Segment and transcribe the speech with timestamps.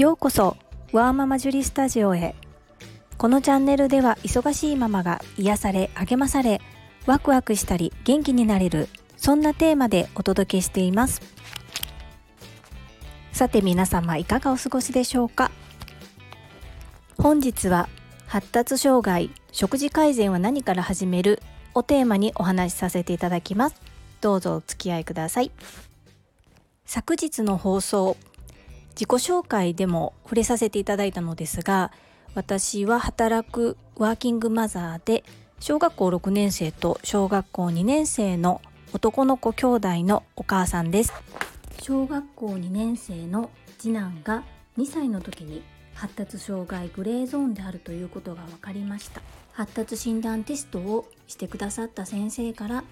[0.00, 0.56] ようこそ
[0.92, 2.34] ワーママジュリスタジオへ。
[3.18, 6.62] このチャンネルでは忙しいママが癒され励まされ
[7.04, 11.20] ワクワクしたり元気になれるそんなテーマでお届けしています。
[13.32, 15.50] さて皆様いかがお過ごしでしょうか？
[17.18, 17.86] 本日は
[18.26, 21.42] 発達障害食事改善は何から始める
[21.74, 23.76] をテーマにお話しさせていただきます。
[24.22, 25.50] どうぞお付き合いください。
[26.86, 28.16] 昨日の放送
[28.90, 31.92] 自己紹介でも触れさせていただいたのですが
[32.34, 35.24] 私は働くワーキングマザーで
[35.58, 41.12] 小学校6年生と小学校2年生の男の子兄弟のお母さんです。
[41.82, 44.42] 小学校2年生の次男が
[44.78, 45.62] 2歳の時に
[45.94, 49.22] 発達障害グレーゾーンであるということが分かりました。
[49.52, 52.84] 発達診断テストをしてくださった先生から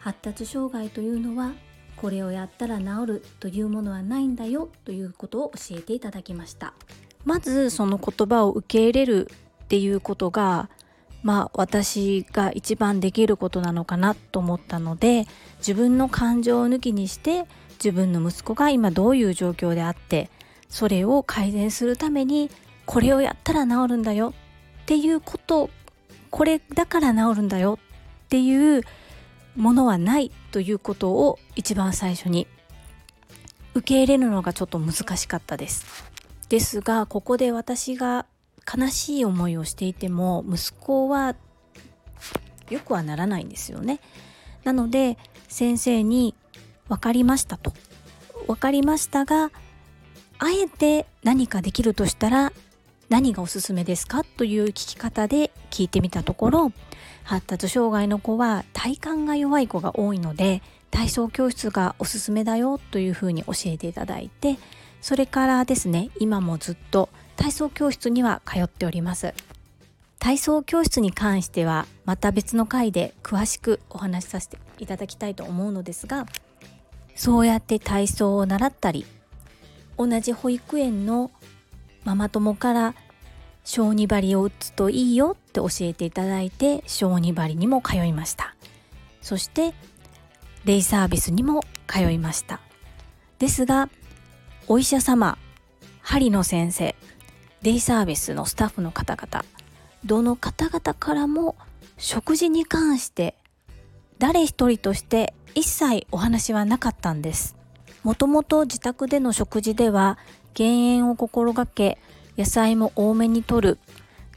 [0.00, 1.52] 発達障害というのは
[1.96, 6.74] これをやったら治るというものはないんだよということを教えていただきました。
[7.24, 9.30] まずその言葉を受け入れる
[9.64, 10.70] っていうことが
[11.22, 15.26] まあ私が一番できることなのかなと思ったので
[15.58, 17.46] 自分の感情を抜きにして
[17.82, 20.30] 自分の息子が今どういう状況であって
[20.68, 22.48] それを改善するために
[22.84, 24.34] これをやったら治るんだよ
[24.82, 25.68] っていうこと
[26.30, 27.80] これだから治るんだよ
[28.26, 28.82] っていう
[29.56, 32.46] ものはないということを一番最初に
[33.74, 36.04] 受け入れるのがちょっと難しかったです。
[36.48, 38.26] ですがここで私が
[38.66, 41.34] 悲しい思いをしていても息子は
[42.70, 44.00] よくはならないんですよね。
[44.64, 45.18] なので
[45.48, 46.34] 先生に
[46.88, 47.72] 分かりましたと。
[48.46, 49.50] 分かりましたが
[50.38, 52.52] あえて何かできるとしたら
[53.08, 54.24] 何がおすすめですか？
[54.24, 56.72] という聞き方で聞いてみたところ
[57.22, 64.56] 発達障害の子は体幹が弱い子が多いので体操教室がおすすめだよというふうに教えていただいて
[65.00, 69.34] それからですね今もずっと体操教室には通っております。
[70.18, 76.26] 体操教室に関してはまた別の回で詳しくお話しさせていただきたいと思うのですが
[77.14, 79.06] そうやって体操を習ったり
[79.96, 81.30] 同じ保育園の
[82.06, 82.94] ママ友から
[83.64, 88.54] 小児針を打つといいよって教えていただいて小児針にも通いました。
[89.20, 89.74] そして
[90.64, 92.60] デイサービスにも通いました。
[93.40, 93.88] ですが
[94.68, 95.36] お医者様
[96.00, 96.94] 針の先生
[97.62, 99.44] デイサービスのスタッフの方々
[100.04, 101.56] どの方々からも
[101.98, 103.34] 食事に関して
[104.20, 107.56] 誰一人として一切お話はなかったんです。
[108.04, 110.18] もともと自宅での食事では
[110.56, 111.98] 減塩を心がけ
[112.38, 113.78] 野菜も多めに摂る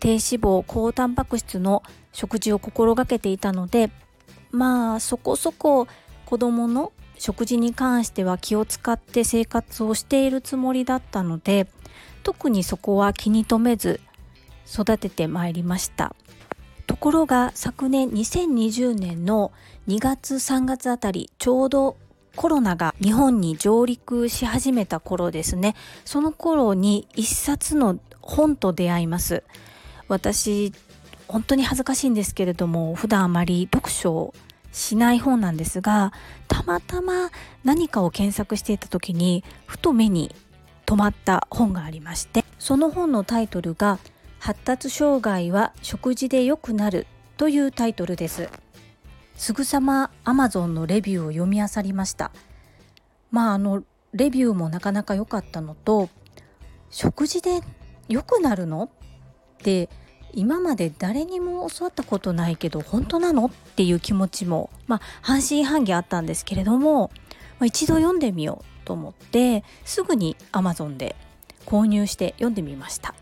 [0.00, 1.82] 低脂肪高タンパク質の
[2.12, 3.90] 食事を心がけていたので
[4.50, 5.86] まあそこそこ
[6.24, 11.66] 子供の食事に関しては気を使って生活をしているつもりだったので
[12.22, 14.00] 特にそこは気に留めず
[14.66, 16.16] 育ててまいりました。
[16.86, 19.52] ところが昨年2020年の
[19.86, 21.96] 2月3月あたりちょうど
[22.36, 25.74] コロナが日本に上陸し始めた頃ですね。
[26.04, 29.42] その頃に一冊の本と出会います。
[30.08, 30.72] 私
[31.28, 34.34] 本当に恥ずかしいんですけれども普段あまり読書を
[34.72, 36.12] しない本なんですが
[36.48, 37.30] たまたま
[37.64, 40.34] 何かを検索していた時にふと目に
[40.84, 43.98] 留まった本がありましてその本のタイトルが
[44.38, 48.48] 「発達障害は食事で良くなる」というタイトルです。
[49.36, 52.32] すぐさま Amazon のレビューを読み漁りました。
[53.30, 56.08] まああのレビューもなかなか良かったのと
[56.90, 57.60] 食事で
[58.08, 58.84] 良くなるの？
[58.84, 58.88] っ
[59.58, 59.88] て
[60.32, 63.46] 今まで誰にも教わったことないけど本当なの？
[63.46, 67.10] っていう気持ちもまあ半信半疑あったんですけれども、
[67.58, 71.14] まあ、一度読んでみようと思ってすぐに Amazon で
[71.66, 73.14] 購入して読んでみました。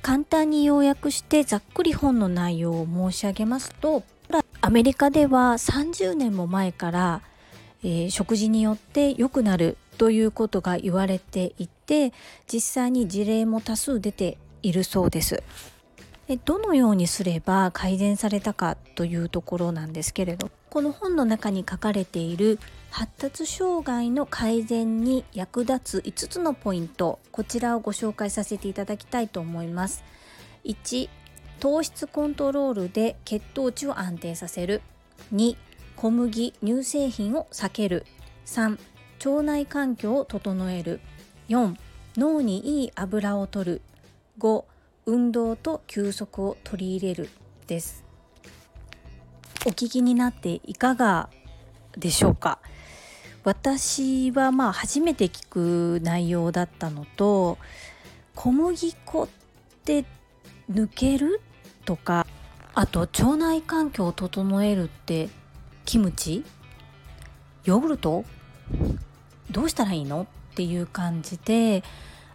[0.00, 4.04] 簡単に要約してざっくり本の内容を申し上げますと
[4.68, 7.22] アメリカでは30年も前から、
[7.82, 12.12] えー、食事によって良くなるということが言われていて
[12.52, 15.42] 実際に事例も多数出ているそうです。
[16.26, 22.58] でどのようにすれば改善されたかというところなんですけれどこの本の中に書かれている
[22.90, 30.04] 発達障害の改善に役立つ5つのポイントこちらをご紹介させていただきたいと思います。
[30.66, 31.08] 1
[31.60, 34.82] 糖質コントロールで血糖値を安定させる。
[35.34, 35.56] 2
[35.96, 38.06] 小麦乳製品を避ける。
[38.46, 38.78] 3
[39.24, 41.00] 腸内環境を整える。
[41.48, 41.76] 4
[42.16, 43.82] 脳にいい油を取る。
[44.38, 44.64] 5
[45.06, 47.28] 運動と休息を取り入れる。
[47.66, 48.04] です。
[49.66, 51.28] お聞きになっていかが
[51.96, 52.60] でしょうか？
[53.42, 57.58] 私はまあ初めて聞く内容だったのと
[58.34, 59.28] 小麦粉っ
[59.84, 60.04] て
[60.70, 61.40] 抜ける？
[61.88, 62.26] とか
[62.74, 65.30] あと腸内環境を整えるって
[65.86, 66.44] キムチ？
[67.64, 68.26] ヨーグルト？
[69.50, 70.26] どうしたらいいの？
[70.52, 71.82] っていう感じで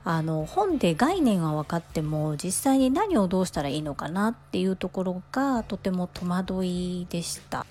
[0.04, 7.68] あの本で概念は分かっても実際に何をどうしたらいいのかなっていうところがとても戸惑いでした。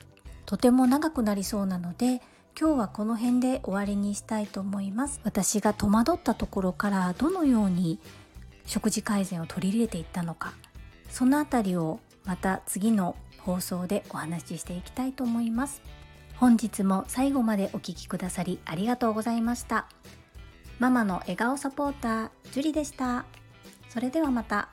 [0.46, 2.22] とても長くなりそうなので
[2.56, 5.20] 今日はこの辺で終わりにしたいと思います。
[5.24, 7.98] 私が戸惑ったところからどのように
[8.66, 10.52] 食事改善を取り入れていったのか。
[11.12, 15.82] そのあたりをまた次の放送でお話ししていきたいと思います
[16.36, 19.86] 本日も最後までお聴きくださりありがとうございました。
[20.82, 23.24] ママの笑顔サポーター、ジュリでした。
[23.88, 24.68] それではまた。